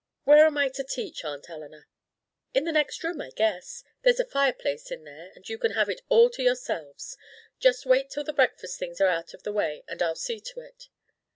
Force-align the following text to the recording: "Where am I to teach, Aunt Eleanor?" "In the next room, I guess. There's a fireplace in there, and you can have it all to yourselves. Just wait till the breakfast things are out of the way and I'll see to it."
"Where 0.23 0.47
am 0.47 0.57
I 0.57 0.69
to 0.69 0.83
teach, 0.83 1.23
Aunt 1.23 1.47
Eleanor?" 1.47 1.87
"In 2.55 2.63
the 2.63 2.71
next 2.71 3.03
room, 3.03 3.21
I 3.21 3.29
guess. 3.29 3.83
There's 4.01 4.19
a 4.19 4.25
fireplace 4.25 4.89
in 4.89 5.03
there, 5.03 5.31
and 5.35 5.47
you 5.47 5.59
can 5.59 5.73
have 5.73 5.89
it 5.89 6.01
all 6.09 6.31
to 6.31 6.41
yourselves. 6.41 7.15
Just 7.59 7.85
wait 7.85 8.09
till 8.09 8.23
the 8.23 8.33
breakfast 8.33 8.79
things 8.79 8.99
are 8.99 9.09
out 9.09 9.35
of 9.35 9.43
the 9.43 9.53
way 9.53 9.83
and 9.87 10.01
I'll 10.01 10.15
see 10.15 10.39
to 10.39 10.59
it." 10.61 10.89